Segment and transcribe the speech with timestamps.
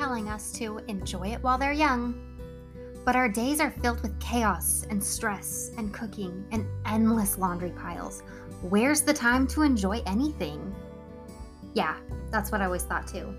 [0.00, 2.14] telling us to enjoy it while they're young.
[3.04, 8.22] But our days are filled with chaos and stress and cooking and endless laundry piles.
[8.62, 10.74] Where's the time to enjoy anything?
[11.74, 11.96] Yeah,
[12.30, 13.34] that's what I always thought too.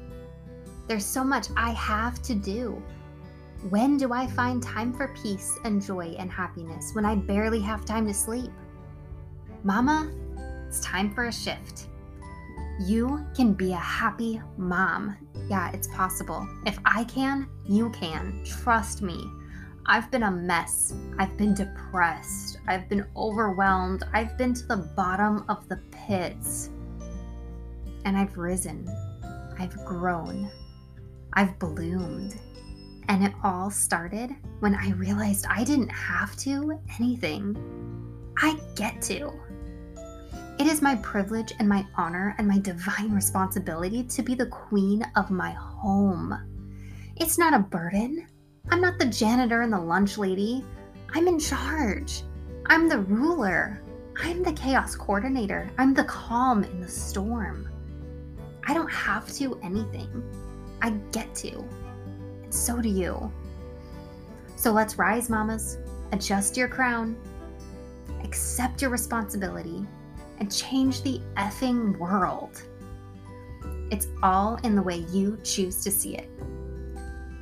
[0.87, 2.79] There's so much I have to do.
[3.71, 7.85] When do I find time for peace and joy and happiness when I barely have
[7.85, 8.51] time to sleep?
[9.63, 10.11] Mama,
[10.67, 11.87] it's time for a shift.
[12.85, 15.15] You can be a happy mom.
[15.47, 16.47] Yeah, it's possible.
[16.65, 18.43] If I can, you can.
[18.43, 19.29] Trust me.
[19.85, 20.91] I've been a mess.
[21.19, 22.57] I've been depressed.
[22.67, 24.03] I've been overwhelmed.
[24.13, 26.71] I've been to the bottom of the pits.
[28.05, 28.87] And I've risen.
[29.59, 30.49] I've grown.
[31.33, 32.39] I've bloomed.
[33.09, 37.55] And it all started when I realized I didn't have to anything.
[38.37, 39.31] I get to.
[40.61, 45.03] It is my privilege and my honor and my divine responsibility to be the queen
[45.15, 46.37] of my home.
[47.15, 48.27] It's not a burden.
[48.69, 50.63] I'm not the janitor and the lunch lady.
[51.15, 52.21] I'm in charge.
[52.67, 53.81] I'm the ruler.
[54.21, 55.67] I'm the chaos coordinator.
[55.79, 57.67] I'm the calm in the storm.
[58.67, 60.23] I don't have to anything.
[60.83, 61.67] I get to.
[62.43, 63.31] And so do you.
[64.57, 65.79] So let's rise, mamas.
[66.11, 67.17] Adjust your crown.
[68.23, 69.87] Accept your responsibility
[70.41, 72.63] and change the effing world.
[73.91, 76.27] It's all in the way you choose to see it.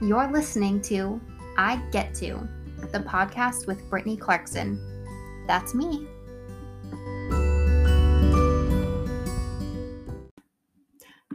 [0.02, 1.22] You're listening to
[1.58, 2.45] I Get To,
[2.92, 4.77] the podcast with Brittany Clarkson.
[5.47, 6.08] That's me.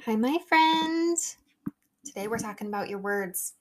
[0.04, 1.38] Hi, my friends.
[2.04, 3.54] Today we're talking about your words,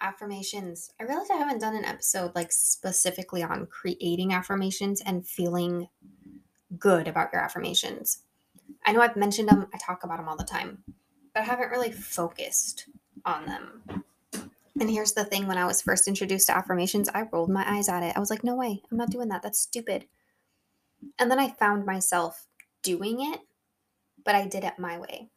[0.00, 0.90] affirmations.
[0.98, 5.88] I realize I haven't done an episode like specifically on creating affirmations and feeling
[6.78, 8.18] good about your affirmations.
[8.84, 10.84] I know I've mentioned them, I talk about them all the time,
[11.32, 12.86] but I haven't really focused
[13.24, 14.04] on them.
[14.80, 17.88] And here's the thing when I was first introduced to affirmations, I rolled my eyes
[17.88, 18.16] at it.
[18.16, 19.42] I was like, no way, I'm not doing that.
[19.42, 20.06] That's stupid.
[21.18, 22.46] And then I found myself
[22.82, 23.40] doing it,
[24.24, 25.28] but I did it my way.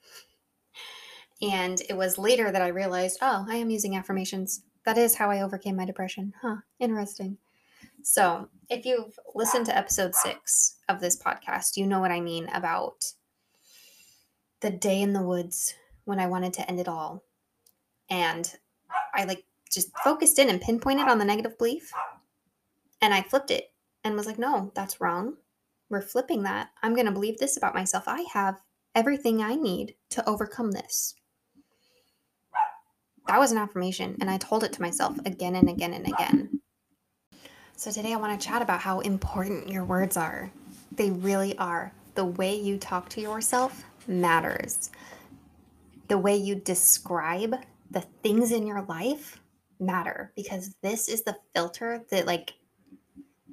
[1.42, 4.64] And it was later that I realized, oh, I am using affirmations.
[4.86, 6.34] That is how I overcame my depression.
[6.42, 7.38] Huh, interesting.
[8.10, 12.48] So, if you've listened to episode six of this podcast, you know what I mean
[12.54, 13.04] about
[14.62, 15.74] the day in the woods
[16.06, 17.26] when I wanted to end it all.
[18.10, 18.50] And
[19.14, 21.92] I like just focused in and pinpointed on the negative belief.
[23.02, 23.74] And I flipped it
[24.06, 25.36] and was like, no, that's wrong.
[25.90, 26.70] We're flipping that.
[26.82, 28.06] I'm going to believe this about myself.
[28.08, 28.62] I have
[28.96, 31.14] everything I need to overcome this.
[33.28, 34.16] That was an affirmation.
[34.22, 36.57] And I told it to myself again and again and again.
[37.78, 40.52] So today I want to chat about how important your words are.
[40.92, 41.94] They really are.
[42.16, 44.90] The way you talk to yourself matters.
[46.08, 47.54] The way you describe
[47.92, 49.40] the things in your life
[49.80, 52.56] matter because this is the filter that like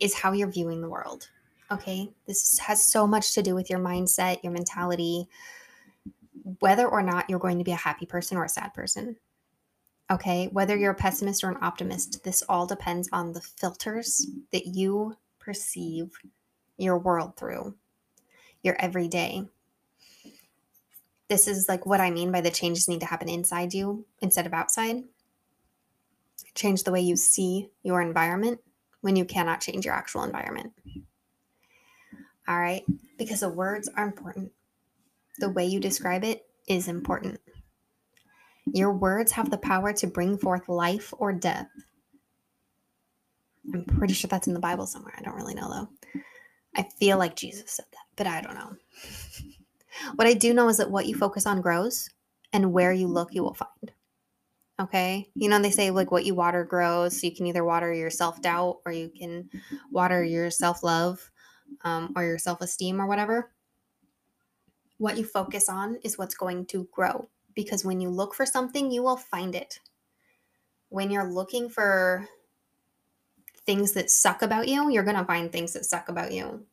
[0.00, 1.28] is how you're viewing the world.
[1.70, 2.08] Okay?
[2.26, 5.28] This has so much to do with your mindset, your mentality,
[6.60, 9.16] whether or not you're going to be a happy person or a sad person.
[10.10, 14.66] Okay, whether you're a pessimist or an optimist, this all depends on the filters that
[14.66, 16.10] you perceive
[16.76, 17.74] your world through,
[18.62, 19.46] your everyday.
[21.28, 24.44] This is like what I mean by the changes need to happen inside you instead
[24.44, 25.04] of outside.
[26.54, 28.60] Change the way you see your environment
[29.00, 30.72] when you cannot change your actual environment.
[32.46, 32.84] All right,
[33.16, 34.52] because the words are important.
[35.38, 37.40] The way you describe it is important.
[38.72, 41.68] Your words have the power to bring forth life or death.
[43.72, 45.14] I'm pretty sure that's in the Bible somewhere.
[45.16, 46.20] I don't really know though.
[46.76, 48.76] I feel like Jesus said that, but I don't know.
[50.16, 52.08] what I do know is that what you focus on grows,
[52.52, 53.92] and where you look, you will find.
[54.80, 55.28] Okay.
[55.34, 57.20] You know, they say like what you water grows.
[57.20, 59.50] So you can either water your self doubt or you can
[59.90, 61.30] water your self love
[61.82, 63.52] um, or your self esteem or whatever.
[64.98, 68.90] What you focus on is what's going to grow because when you look for something,
[68.90, 69.80] you will find it.
[70.88, 72.28] When you're looking for
[73.66, 76.64] things that suck about you, you're going to find things that suck about you.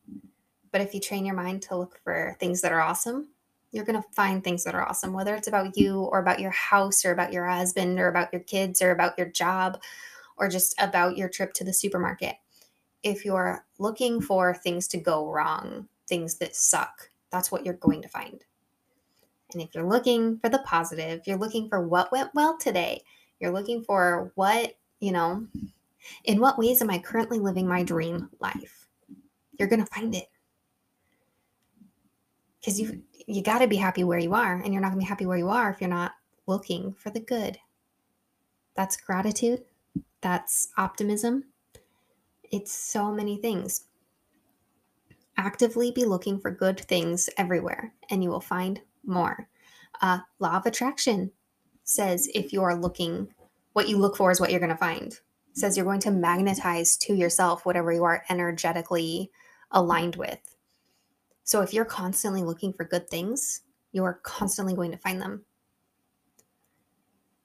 [0.70, 3.28] But if you train your mind to look for things that are awesome,
[3.72, 6.50] you're going to find things that are awesome, whether it's about you or about your
[6.50, 9.80] house or about your husband or about your kids or about your job
[10.36, 12.36] or just about your trip to the supermarket.
[13.02, 18.02] If you're looking for things to go wrong, things that suck, that's what you're going
[18.02, 18.44] to find.
[19.54, 23.02] And if you're looking for the positive, you're looking for what went well today,
[23.40, 25.46] you're looking for what, you know,
[26.24, 28.88] in what ways am I currently living my dream life?
[29.58, 30.28] You're going to find it.
[32.64, 35.04] Cuz you you got to be happy where you are and you're not going to
[35.04, 36.12] be happy where you are if you're not
[36.46, 37.58] looking for the good.
[38.74, 39.64] That's gratitude.
[40.20, 41.44] That's optimism.
[42.50, 43.86] It's so many things.
[45.36, 49.48] Actively be looking for good things everywhere, and you will find more.
[50.00, 51.30] Uh, law of attraction
[51.84, 53.28] says if you are looking,
[53.72, 55.12] what you look for is what you're going to find.
[55.12, 59.30] It says you're going to magnetize to yourself whatever you are energetically
[59.70, 60.38] aligned with.
[61.44, 63.62] So if you're constantly looking for good things,
[63.92, 65.44] you're constantly going to find them.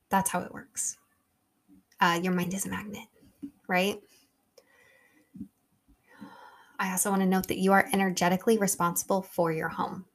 [0.09, 0.97] That's how it works.
[1.99, 3.07] Uh, your mind is a magnet,
[3.67, 3.99] right?
[6.79, 10.05] I also want to note that you are energetically responsible for your home.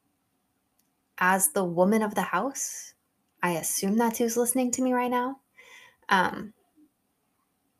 [1.18, 2.94] As the woman of the house,
[3.42, 5.40] I assume that's who's listening to me right now.
[6.08, 6.52] Um,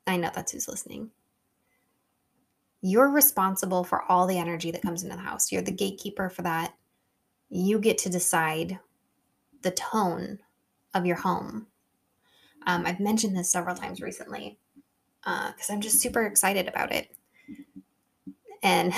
[0.07, 1.11] I know that's who's listening.
[2.81, 5.53] You're responsible for all the energy that comes into the house.
[5.53, 6.75] You're the gatekeeper for that.
[7.49, 8.81] You get to decide
[9.63, 10.41] the tone
[10.95, 11.69] of your home.
[12.67, 14.59] Um, I've mentioned this several times recently
[15.23, 17.15] because uh, I'm just super excited about it.
[18.63, 18.93] And,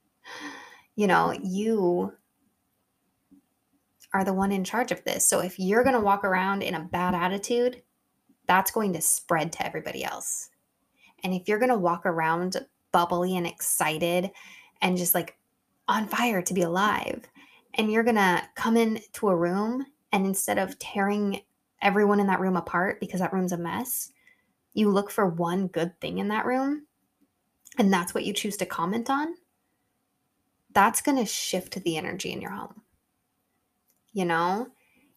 [0.96, 2.12] you know, you
[4.12, 5.28] are the one in charge of this.
[5.28, 7.82] So if you're going to walk around in a bad attitude,
[8.46, 10.50] that's going to spread to everybody else.
[11.22, 14.30] And if you're going to walk around bubbly and excited
[14.80, 15.36] and just like
[15.86, 17.28] on fire to be alive,
[17.74, 21.42] and you're going to come into a room and instead of tearing
[21.82, 24.10] everyone in that room apart because that room's a mess,
[24.72, 26.86] you look for one good thing in that room
[27.78, 29.34] and that's what you choose to comment on,
[30.72, 32.82] that's going to shift the energy in your home.
[34.18, 34.66] You know,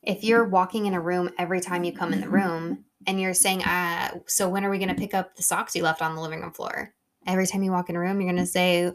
[0.03, 3.33] if you're walking in a room every time you come in the room and you're
[3.33, 6.13] saying, uh, so when are we going to pick up the socks you left on
[6.13, 6.93] the living room floor?
[7.25, 8.91] Every time you walk in a room, you're going to say,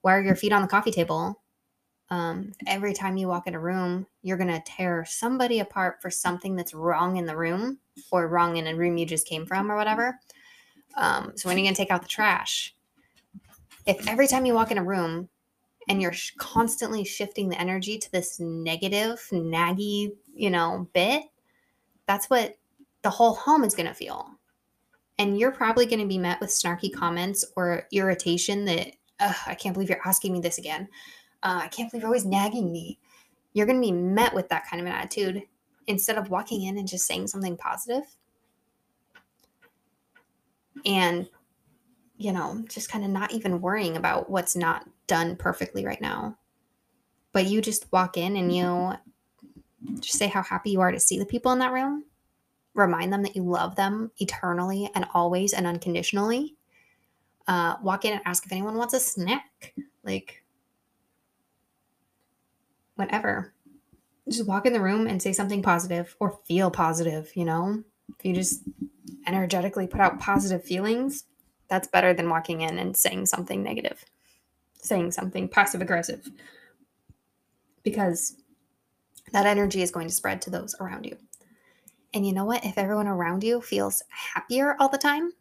[0.00, 1.40] why are your feet on the coffee table?
[2.10, 6.10] Um, every time you walk in a room, you're going to tear somebody apart for
[6.10, 7.78] something that's wrong in the room
[8.10, 10.18] or wrong in a room you just came from or whatever.
[10.96, 12.74] Um, so when are you going to take out the trash?
[13.86, 15.28] If every time you walk in a room
[15.88, 21.24] and you're sh- constantly shifting the energy to this negative, naggy, you know, bit,
[22.06, 22.56] that's what
[23.02, 24.30] the whole home is going to feel.
[25.18, 29.74] And you're probably going to be met with snarky comments or irritation that, I can't
[29.74, 30.88] believe you're asking me this again.
[31.42, 33.00] Uh, I can't believe you're always nagging me.
[33.52, 35.42] You're going to be met with that kind of an attitude
[35.88, 37.96] instead of walking in and just saying something positive.
[37.96, 38.18] positive
[40.84, 41.28] and
[42.16, 46.38] you know just kind of not even worrying about what's not done perfectly right now.
[47.32, 48.92] But you just walk in and you
[50.00, 52.04] just say how happy you are to see the people in that room.
[52.74, 56.54] Remind them that you love them eternally and always and unconditionally.
[57.46, 59.74] Uh, walk in and ask if anyone wants a snack.
[60.04, 60.44] Like
[62.94, 63.52] whatever.
[64.28, 67.82] Just walk in the room and say something positive or feel positive you know?
[68.18, 68.62] If you just
[69.26, 71.24] energetically put out positive feelings,
[71.68, 74.04] that's better than walking in and saying something negative,
[74.80, 76.28] saying something passive aggressive,
[77.82, 78.36] because
[79.32, 81.16] that energy is going to spread to those around you.
[82.14, 82.64] And you know what?
[82.64, 85.32] If everyone around you feels happier all the time,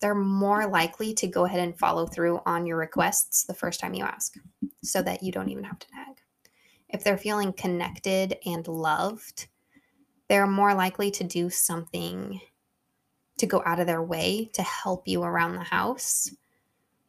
[0.00, 3.94] they're more likely to go ahead and follow through on your requests the first time
[3.94, 4.34] you ask
[4.82, 6.16] so that you don't even have to nag.
[6.88, 9.46] If they're feeling connected and loved,
[10.28, 12.40] they're more likely to do something
[13.38, 16.30] to go out of their way to help you around the house.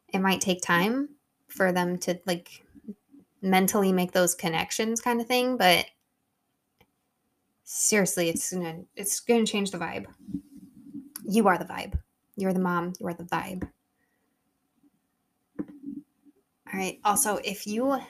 [0.08, 1.10] It might take time
[1.52, 2.64] for them to like
[3.42, 5.86] mentally make those connections kind of thing, but
[7.64, 10.06] seriously, it's gonna it's gonna change the vibe.
[11.24, 11.98] You are the vibe.
[12.36, 13.68] You're the mom, you are the vibe.
[15.58, 16.98] All right.
[17.04, 18.00] Also, if you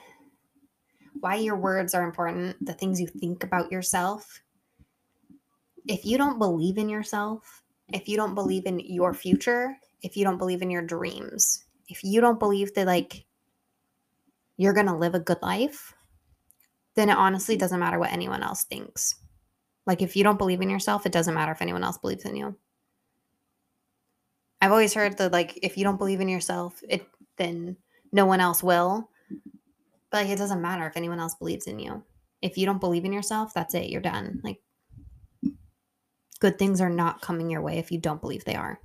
[1.19, 4.41] why your words are important, the things you think about yourself.
[5.87, 7.61] If you don't believe in yourself,
[7.93, 12.03] if you don't believe in your future, if you don't believe in your dreams, if
[12.03, 13.25] you don't believe that like
[14.63, 15.93] you're going to live a good life,
[16.95, 19.15] then it honestly doesn't matter what anyone else thinks.
[19.85, 22.35] Like if you don't believe in yourself, it doesn't matter if anyone else believes in
[22.35, 22.55] you.
[24.61, 27.05] I've always heard that like if you don't believe in yourself, it
[27.37, 27.75] then
[28.13, 29.09] no one else will.
[30.09, 32.01] But like it doesn't matter if anyone else believes in you.
[32.41, 34.39] If you don't believe in yourself, that's it, you're done.
[34.43, 34.61] Like
[36.39, 38.79] good things are not coming your way if you don't believe they are.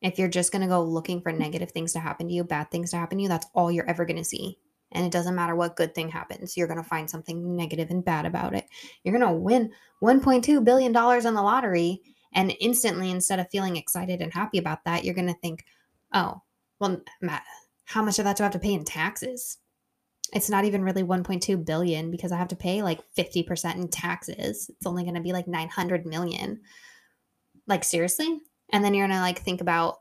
[0.00, 2.70] If you're just going to go looking for negative things to happen to you, bad
[2.70, 4.58] things to happen to you, that's all you're ever going to see.
[4.92, 8.04] And it doesn't matter what good thing happens, you're going to find something negative and
[8.04, 8.66] bad about it.
[9.02, 12.00] You're going to win $1.2 billion on the lottery.
[12.32, 15.64] And instantly, instead of feeling excited and happy about that, you're going to think,
[16.14, 16.40] oh,
[16.78, 17.42] well, Matt,
[17.84, 19.58] how much of that do I have to pay in taxes?
[20.32, 24.68] It's not even really 1.2 billion because I have to pay like 50% in taxes.
[24.68, 26.60] It's only going to be like 900 million.
[27.66, 28.40] Like seriously?
[28.72, 29.98] And then you're going to like think about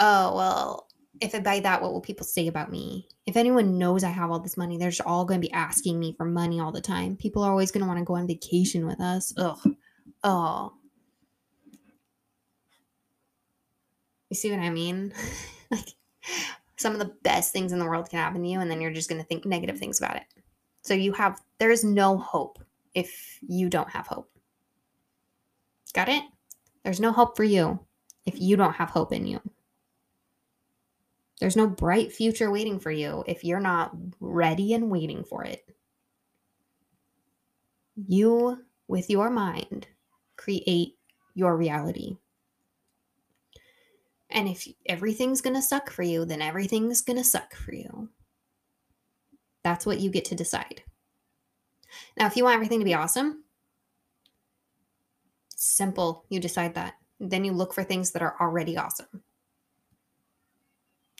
[0.00, 0.88] oh, well,
[1.20, 3.08] if I buy that, what will people say about me?
[3.26, 5.98] If anyone knows I have all this money, they're just all going to be asking
[5.98, 7.16] me for money all the time.
[7.16, 9.32] People are always going to want to go on vacation with us.
[9.36, 9.58] Ugh.
[10.22, 10.72] Oh.
[14.30, 15.12] You see what I mean?
[15.70, 15.94] like
[16.76, 18.90] some of the best things in the world can happen to you, and then you're
[18.90, 20.24] just going to think negative things about it.
[20.82, 22.58] So you have, there is no hope
[22.94, 24.30] if you don't have hope.
[25.94, 26.24] Got it?
[26.84, 27.80] There's no hope for you
[28.26, 29.40] if you don't have hope in you.
[31.40, 35.64] There's no bright future waiting for you if you're not ready and waiting for it.
[38.06, 39.88] You, with your mind,
[40.36, 40.96] create
[41.34, 42.16] your reality.
[44.30, 48.08] And if everything's going to suck for you, then everything's going to suck for you.
[49.62, 50.82] That's what you get to decide.
[52.16, 53.43] Now, if you want everything to be awesome,
[55.64, 56.24] simple.
[56.28, 56.94] You decide that.
[57.20, 59.22] Then you look for things that are already awesome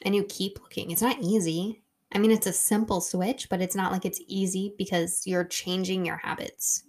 [0.02, 0.90] and you keep looking.
[0.90, 1.82] It's not easy.
[2.12, 6.04] I mean, it's a simple switch, but it's not like it's easy because you're changing
[6.04, 6.84] your habits.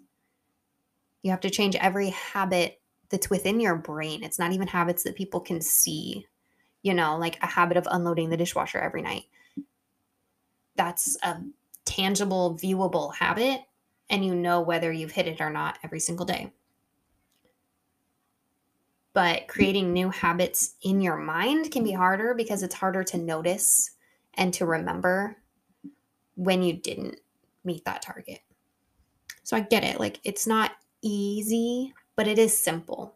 [1.23, 4.23] You have to change every habit that's within your brain.
[4.23, 6.27] It's not even habits that people can see,
[6.83, 9.23] you know, like a habit of unloading the dishwasher every night.
[10.75, 11.41] That's a
[11.85, 13.61] tangible, viewable habit,
[14.09, 16.51] and you know whether you've hit it or not every single day
[19.15, 23.91] but creating new habits in your mind can be harder because it's harder to notice
[24.33, 25.37] and to remember
[26.35, 27.15] when you didn't
[27.63, 28.39] meet that target.
[29.43, 30.01] So I get it.
[30.01, 33.15] Like it's not easy, but it is simple.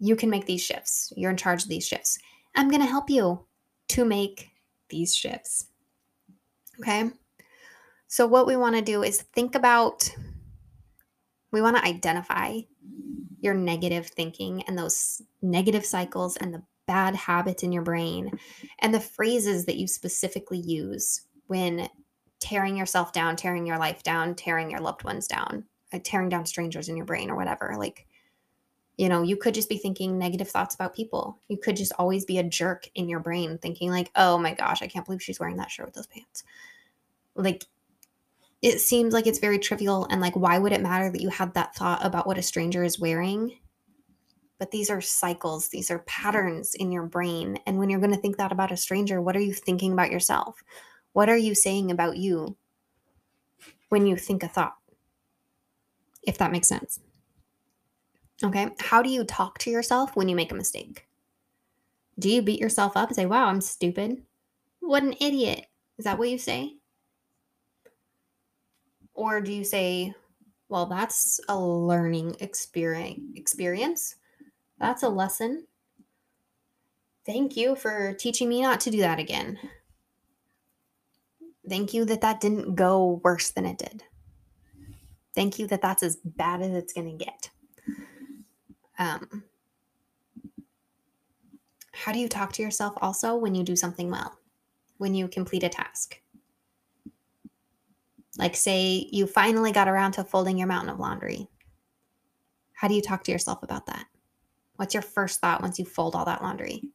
[0.00, 1.12] You can make these shifts.
[1.16, 2.18] You're in charge of these shifts.
[2.56, 3.44] I'm going to help you
[3.88, 4.48] to make
[4.88, 5.66] these shifts.
[6.80, 7.10] Okay?
[8.08, 10.08] So what we want to do is think about
[11.50, 12.60] we want to identify
[13.42, 18.30] your negative thinking and those negative cycles and the bad habits in your brain
[18.78, 21.88] and the phrases that you specifically use when
[22.38, 26.46] tearing yourself down, tearing your life down, tearing your loved ones down, uh, tearing down
[26.46, 27.74] strangers in your brain or whatever.
[27.76, 28.06] Like,
[28.96, 31.38] you know, you could just be thinking negative thoughts about people.
[31.48, 34.82] You could just always be a jerk in your brain thinking, like, oh my gosh,
[34.82, 36.44] I can't believe she's wearing that shirt with those pants.
[37.34, 37.64] Like,
[38.62, 41.52] it seems like it's very trivial and like why would it matter that you had
[41.54, 43.58] that thought about what a stranger is wearing?
[44.58, 48.20] But these are cycles these are patterns in your brain and when you're going to
[48.20, 50.62] think that about a stranger what are you thinking about yourself?
[51.12, 52.56] What are you saying about you
[53.88, 54.76] when you think a thought?
[56.22, 57.00] If that makes sense.
[58.44, 61.08] Okay how do you talk to yourself when you make a mistake?
[62.16, 64.22] Do you beat yourself up and say wow i'm stupid.
[64.78, 65.66] What an idiot.
[65.98, 66.76] Is that what you say
[69.14, 70.14] or do you say,
[70.68, 74.16] well, that's a learning experience.
[74.78, 75.66] That's a lesson.
[77.26, 79.58] Thank you for teaching me not to do that again.
[81.68, 84.02] Thank you that that didn't go worse than it did.
[85.34, 87.50] Thank you that that's as bad as it's going to get.
[88.98, 89.44] Um,
[91.92, 94.38] how do you talk to yourself also when you do something well,
[94.96, 96.21] when you complete a task?
[98.38, 101.48] Like, say you finally got around to folding your mountain of laundry.
[102.72, 104.06] How do you talk to yourself about that?
[104.76, 106.90] What's your first thought once you fold all that laundry?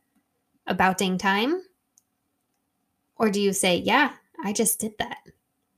[0.66, 1.62] About dang time?
[3.16, 4.14] Or do you say, yeah,
[4.44, 5.20] I just did that?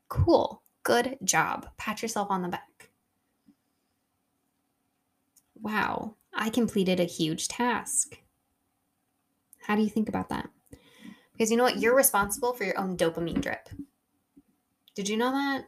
[0.07, 0.61] Cool.
[0.83, 1.69] Good job.
[1.77, 2.89] Pat yourself on the back.
[5.61, 8.17] Wow, I completed a huge task.
[9.61, 10.49] How do you think about that?
[11.33, 11.79] Because you know what?
[11.79, 13.69] You're responsible for your own dopamine drip.
[14.95, 15.65] Did you know that?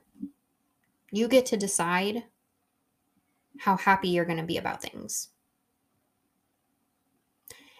[1.12, 2.24] You get to decide
[3.60, 5.30] how happy you're going to be about things.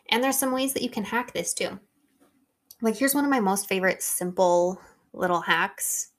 [0.10, 1.79] And there's some ways that you can hack this too.
[2.81, 4.81] Like here's one of my most favorite simple
[5.13, 6.10] little hacks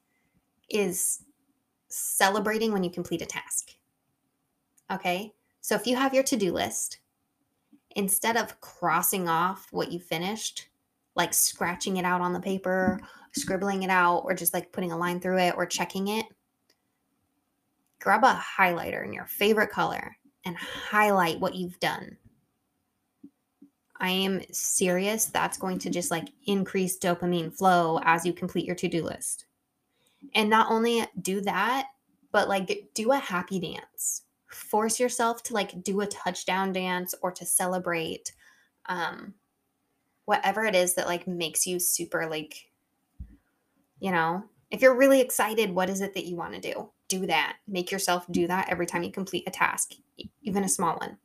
[0.70, 1.22] is
[1.88, 3.72] celebrating when you complete a task.
[4.90, 5.34] Okay?
[5.60, 6.98] So if you have your to-do list,
[7.94, 10.68] instead of crossing off what you finished,
[11.14, 13.00] like scratching it out on the paper
[13.32, 16.26] scribbling it out or just like putting a line through it or checking it,
[18.00, 22.16] grab a highlighter in your favorite color and highlight what you've done.
[23.98, 25.26] I am serious.
[25.26, 29.46] That's going to just like increase dopamine flow as you complete your to do list.
[30.34, 31.88] And not only do that,
[32.32, 34.22] but like do a happy dance.
[34.48, 38.32] Force yourself to like do a touchdown dance or to celebrate
[38.86, 39.34] um,
[40.32, 42.70] whatever it is that like makes you super like
[44.00, 46.90] You know, if you're really excited, what is it that you want to do?
[47.08, 47.58] Do that.
[47.68, 49.92] Make yourself do that every time you complete a task,
[50.42, 51.18] even a small one.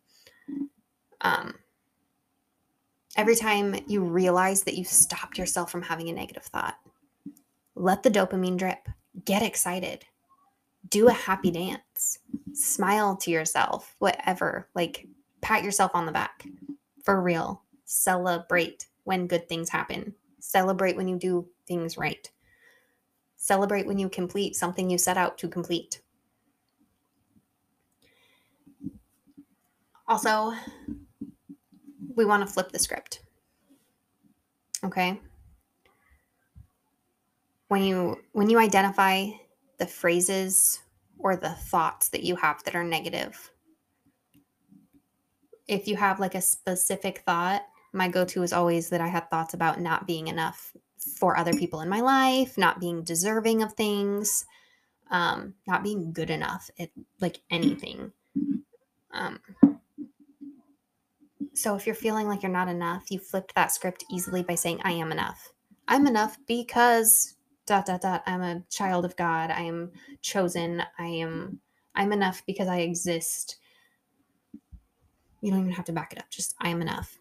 [1.22, 1.56] Um,
[3.16, 6.76] every time you realize that you stopped yourself from having a negative thought,
[7.76, 8.90] let the dopamine drip.
[9.24, 10.04] Get excited.
[10.90, 12.20] Do a happy dance.
[12.54, 14.68] Smile to yourself, whatever.
[14.76, 15.08] Like,
[15.40, 16.46] pat yourself on the back.
[17.04, 17.64] For real.
[17.86, 20.14] Celebrate when good things happen.
[20.42, 22.30] Celebrate when you do things right.
[23.38, 26.02] Celebrate when you complete something you set out to complete.
[30.10, 30.54] Also,
[32.16, 33.22] we want to flip the script.
[34.84, 35.22] Okay?
[37.70, 39.30] When you when you identify
[39.78, 40.82] the phrases
[41.18, 43.52] or the thoughts that you have that are negative,
[45.66, 47.64] if you have like a specific thought,
[47.98, 50.72] my go-to is always that I had thoughts about not being enough
[51.18, 54.46] for other people in my life, not being deserving of things,
[55.10, 56.90] um, not being good enough at
[57.20, 58.12] like anything.
[59.12, 59.40] Um,
[61.54, 64.80] so if you're feeling like you're not enough, you flipped that script easily by saying,
[64.84, 65.52] I am enough.
[65.88, 67.36] I'm enough because
[67.66, 68.24] dot dot dot.
[68.28, 69.50] I'm a child of God.
[69.50, 70.84] I am chosen.
[71.00, 71.60] I am
[71.96, 73.58] I'm enough because I exist.
[75.42, 76.30] You don't even have to back it up.
[76.30, 77.18] Just I am enough.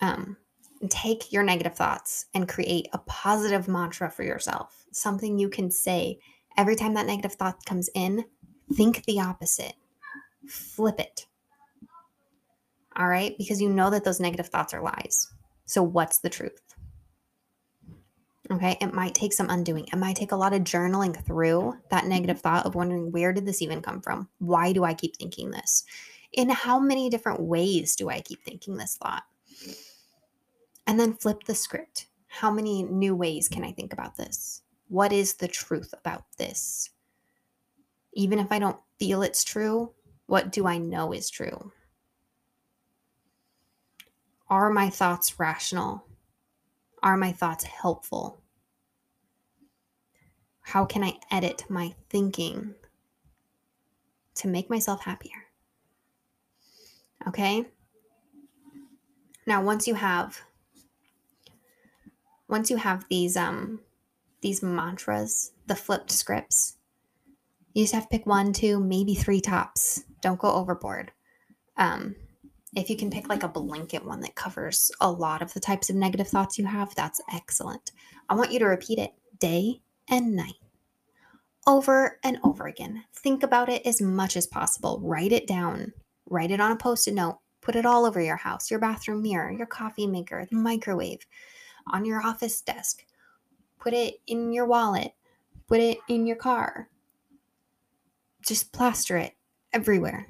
[0.00, 0.36] Um,
[0.88, 4.84] take your negative thoughts and create a positive mantra for yourself.
[4.92, 6.18] Something you can say
[6.56, 8.24] every time that negative thought comes in.
[8.74, 9.74] Think the opposite.
[10.48, 11.26] Flip it.
[12.96, 13.36] All right?
[13.38, 15.28] Because you know that those negative thoughts are lies.
[15.66, 16.60] So, what's the truth?
[18.50, 19.88] Okay, it might take some undoing.
[19.92, 23.44] It might take a lot of journaling through that negative thought of wondering where did
[23.44, 24.28] this even come from?
[24.38, 25.84] Why do I keep thinking this?
[26.32, 29.24] In how many different ways do I keep thinking this thought?
[30.86, 32.06] And then flip the script.
[32.28, 34.62] How many new ways can I think about this?
[34.88, 36.90] What is the truth about this?
[38.12, 39.92] Even if I don't feel it's true,
[40.26, 41.72] what do I know is true?
[44.48, 46.06] Are my thoughts rational?
[47.02, 48.40] Are my thoughts helpful?
[50.60, 52.74] How can I edit my thinking
[54.34, 55.46] to make myself happier?
[57.28, 57.64] Okay?
[59.46, 60.40] Now once you have
[62.48, 63.80] once you have these um
[64.42, 66.76] these mantras, the flipped scripts,
[67.72, 70.04] you just have to pick one, two, maybe three tops.
[70.22, 71.12] Don't go overboard.
[71.76, 72.16] Um,
[72.74, 75.88] if you can pick like a blanket one that covers a lot of the types
[75.90, 77.92] of negative thoughts you have, that's excellent.
[78.28, 80.54] I want you to repeat it day and night
[81.66, 83.04] over and over again.
[83.14, 85.00] Think about it as much as possible.
[85.02, 85.92] Write it down.
[86.28, 87.38] Write it on a post it note.
[87.60, 91.26] Put it all over your house, your bathroom mirror, your coffee maker, the microwave,
[91.92, 93.04] on your office desk.
[93.78, 95.12] Put it in your wallet.
[95.68, 96.88] Put it in your car.
[98.42, 99.34] Just plaster it
[99.72, 100.28] everywhere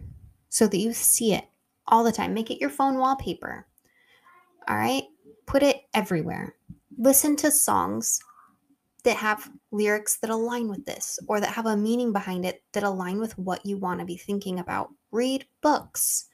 [0.49, 1.45] so that you see it
[1.87, 2.35] all the time.
[2.35, 3.67] Make it your phone wallpaper.
[4.69, 5.05] All right?
[5.47, 6.55] Put it everywhere.
[6.99, 8.21] Listen to songs
[9.05, 12.83] that have lyrics that align with this or that have a meaning behind it that
[12.83, 14.89] align with what you want to be thinking about.
[15.13, 16.27] Read books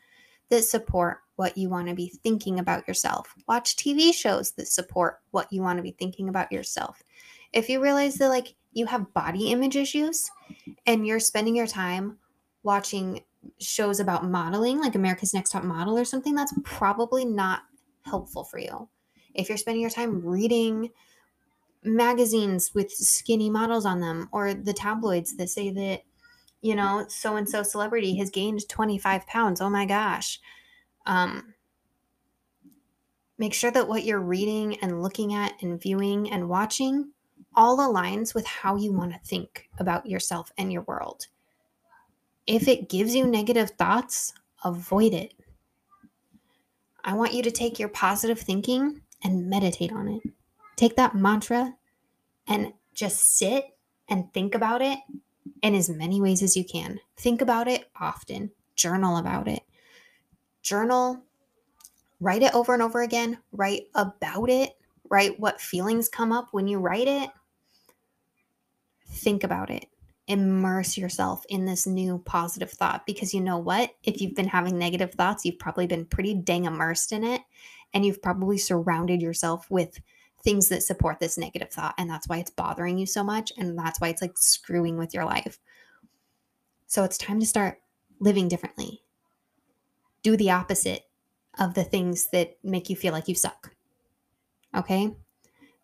[0.52, 3.34] that support what you want to be thinking about yourself.
[3.48, 7.02] Watch TV shows that support what you want to be thinking about yourself.
[7.54, 10.30] If you realize that like you have body image issues
[10.86, 12.18] and you're spending your time
[12.64, 13.22] watching
[13.60, 17.62] shows about modeling, like America's Next Top Model or something, that's probably not
[18.04, 18.90] helpful for you.
[19.34, 20.90] If you're spending your time reading
[21.82, 26.02] magazines with skinny models on them or the tabloids that say that,
[26.62, 30.40] you know, so and so celebrity has gained 25 pounds, oh my gosh.
[31.04, 31.54] Um,
[33.36, 37.10] make sure that what you're reading and looking at and viewing and watching
[37.54, 41.26] all aligns with how you want to think about yourself and your world.
[42.46, 44.32] If it gives you negative thoughts,
[44.64, 45.34] avoid it.
[47.04, 50.22] I want you to take your positive thinking and meditate on it.
[50.76, 51.74] Take that mantra
[52.46, 53.76] and just sit
[54.08, 55.00] and think about it
[55.62, 57.00] in as many ways as you can.
[57.16, 59.62] Think about it often, journal about it.
[60.62, 61.22] Journal,
[62.20, 64.76] write it over and over again, write about it,
[65.10, 67.30] write what feelings come up when you write it.
[69.08, 69.86] Think about it
[70.28, 73.90] immerse yourself in this new positive thought because you know what?
[74.04, 77.42] If you've been having negative thoughts, you've probably been pretty dang immersed in it
[77.92, 80.00] and you've probably surrounded yourself with
[80.42, 83.78] things that support this negative thought and that's why it's bothering you so much and
[83.78, 85.58] that's why it's like screwing with your life.
[86.86, 87.78] So it's time to start
[88.18, 89.02] living differently.
[90.22, 91.02] Do the opposite
[91.58, 93.74] of the things that make you feel like you suck.
[94.74, 95.12] Okay?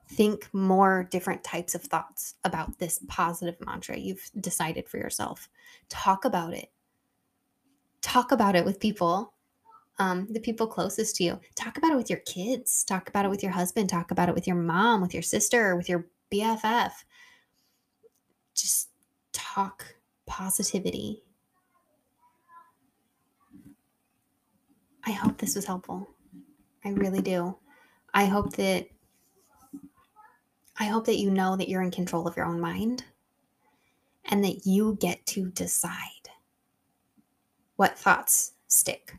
[0.09, 5.49] think more different types of thoughts about this positive mantra you've decided for yourself.
[5.88, 6.71] Talk about it.
[8.01, 9.35] Talk about it with people,
[9.99, 11.41] um, the people closest to you.
[11.57, 12.85] Talk about it with your kids.
[12.85, 13.89] Talk about it with your husband.
[13.89, 16.93] Talk about it with your mom, with your sister, with your BFF.
[18.55, 18.91] Just
[19.33, 21.23] talk positivity.
[25.05, 26.09] I hope this was helpful.
[26.85, 27.57] I really do.
[28.15, 28.89] I hope that
[30.81, 33.05] I hope that you know that you're in control of your own mind
[34.27, 36.29] and that you get to decide
[37.77, 39.17] what thoughts stick.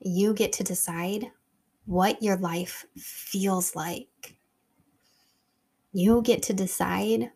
[0.00, 1.30] You get to decide
[1.84, 4.36] what your life feels like.
[5.92, 7.30] You get to decide.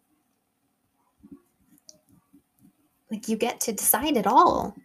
[3.10, 4.76] Like, you get to decide it all.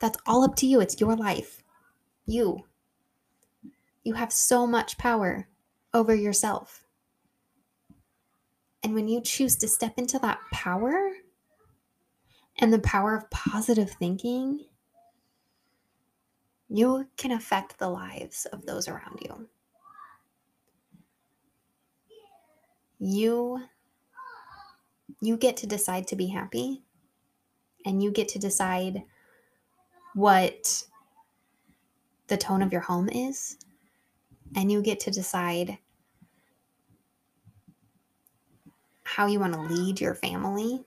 [0.00, 0.80] That's all up to you.
[0.80, 1.62] It's your life.
[2.26, 2.64] You.
[4.02, 5.48] You have so much power
[5.92, 6.84] over yourself.
[8.82, 11.10] And when you choose to step into that power
[12.56, 14.64] and the power of positive thinking,
[16.70, 19.48] you can affect the lives of those around you.
[23.00, 23.62] You
[25.20, 26.82] you get to decide to be happy
[27.84, 29.02] and you get to decide
[30.14, 30.84] what
[32.28, 33.58] the tone of your home is
[34.54, 35.78] and you get to decide
[39.02, 40.84] how you want to lead your family.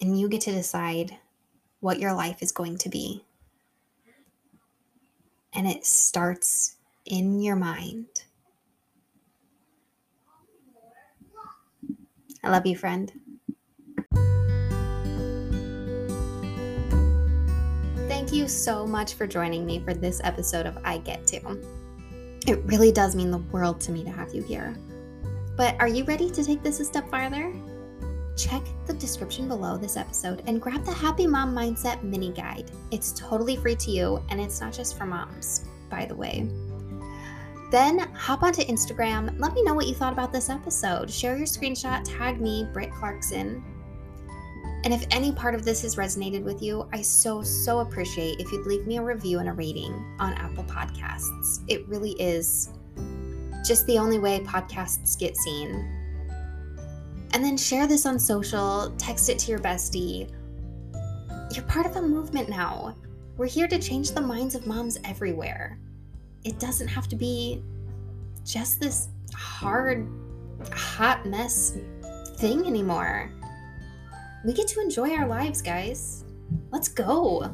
[0.00, 1.16] And you get to decide
[1.80, 3.24] what your life is going to be.
[5.54, 8.06] And it starts in your mind.
[12.42, 13.12] I love you, friend.
[18.08, 21.58] Thank you so much for joining me for this episode of I Get To.
[22.46, 24.76] It really does mean the world to me to have you here.
[25.56, 27.52] But are you ready to take this a step farther?
[28.38, 32.70] Check the description below this episode and grab the Happy Mom Mindset mini guide.
[32.92, 36.48] It's totally free to you and it's not just for moms, by the way.
[37.72, 39.34] Then hop onto Instagram.
[39.40, 41.10] Let me know what you thought about this episode.
[41.10, 43.62] Share your screenshot, tag me, Britt Clarkson.
[44.84, 48.52] And if any part of this has resonated with you, I so, so appreciate if
[48.52, 51.64] you'd leave me a review and a rating on Apple Podcasts.
[51.66, 52.70] It really is
[53.66, 55.97] just the only way podcasts get seen.
[57.32, 60.30] And then share this on social, text it to your bestie.
[61.54, 62.94] You're part of a movement now.
[63.36, 65.78] We're here to change the minds of moms everywhere.
[66.44, 67.62] It doesn't have to be
[68.44, 70.08] just this hard,
[70.72, 71.76] hot mess
[72.36, 73.30] thing anymore.
[74.44, 76.24] We get to enjoy our lives, guys.
[76.70, 77.52] Let's go.